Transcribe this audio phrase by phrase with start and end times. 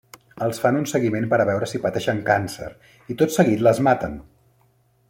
[0.45, 2.73] Els fan un seguiment per a veure si pateixen càncer,
[3.15, 4.19] i tot seguit, les maten.